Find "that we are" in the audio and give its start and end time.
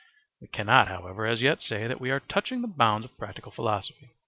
1.85-2.19